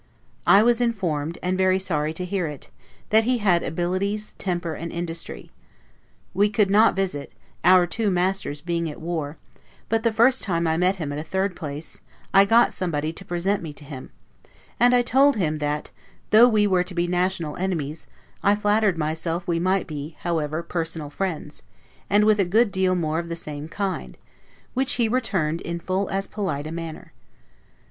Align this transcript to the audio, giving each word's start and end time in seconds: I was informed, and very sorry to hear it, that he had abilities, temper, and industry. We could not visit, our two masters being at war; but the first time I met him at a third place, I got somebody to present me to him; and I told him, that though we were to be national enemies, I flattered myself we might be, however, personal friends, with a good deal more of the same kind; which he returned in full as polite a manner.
I 0.47 0.63
was 0.63 0.81
informed, 0.81 1.37
and 1.43 1.59
very 1.59 1.77
sorry 1.77 2.11
to 2.13 2.25
hear 2.25 2.47
it, 2.47 2.71
that 3.11 3.25
he 3.25 3.37
had 3.37 3.61
abilities, 3.61 4.33
temper, 4.39 4.73
and 4.73 4.91
industry. 4.91 5.51
We 6.33 6.49
could 6.49 6.71
not 6.71 6.95
visit, 6.95 7.31
our 7.63 7.85
two 7.85 8.09
masters 8.09 8.61
being 8.61 8.89
at 8.89 8.99
war; 8.99 9.37
but 9.89 10.01
the 10.01 10.11
first 10.11 10.41
time 10.41 10.65
I 10.65 10.75
met 10.75 10.95
him 10.95 11.11
at 11.13 11.19
a 11.19 11.23
third 11.23 11.55
place, 11.55 12.01
I 12.33 12.45
got 12.45 12.73
somebody 12.73 13.13
to 13.13 13.23
present 13.23 13.61
me 13.61 13.73
to 13.73 13.85
him; 13.85 14.09
and 14.79 14.95
I 14.95 15.03
told 15.03 15.35
him, 15.35 15.59
that 15.59 15.91
though 16.31 16.49
we 16.49 16.65
were 16.65 16.83
to 16.83 16.95
be 16.95 17.05
national 17.05 17.55
enemies, 17.57 18.07
I 18.41 18.55
flattered 18.55 18.97
myself 18.97 19.47
we 19.47 19.59
might 19.59 19.85
be, 19.85 20.17
however, 20.21 20.63
personal 20.63 21.11
friends, 21.11 21.61
with 22.09 22.39
a 22.39 22.43
good 22.43 22.71
deal 22.71 22.95
more 22.95 23.19
of 23.19 23.29
the 23.29 23.35
same 23.35 23.67
kind; 23.67 24.17
which 24.73 24.93
he 24.93 25.07
returned 25.07 25.61
in 25.61 25.79
full 25.79 26.09
as 26.09 26.25
polite 26.25 26.65
a 26.65 26.71
manner. 26.71 27.13